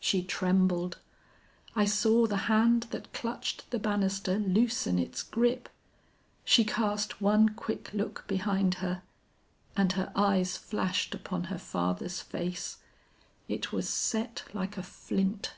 "She 0.00 0.22
trembled. 0.22 0.96
I 1.76 1.84
saw 1.84 2.26
the 2.26 2.38
hand 2.48 2.84
that 2.84 3.12
clutched 3.12 3.70
the 3.70 3.78
banister 3.78 4.38
loosen 4.38 4.98
its 4.98 5.22
grip; 5.22 5.68
she 6.42 6.64
cast 6.64 7.20
one 7.20 7.50
quick 7.50 7.92
look 7.92 8.24
behind 8.26 8.76
her, 8.76 9.02
and 9.76 9.92
her 9.92 10.10
eyes 10.16 10.56
flashed 10.56 11.14
upon 11.14 11.44
her 11.52 11.58
father's 11.58 12.22
face; 12.22 12.78
it 13.46 13.72
was 13.72 13.90
set 13.90 14.42
like 14.54 14.78
a 14.78 14.82
flint. 14.82 15.52